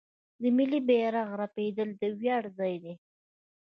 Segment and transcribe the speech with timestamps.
[0.41, 2.93] د ملي بیرغ رپیدل د ویاړ ځای دی.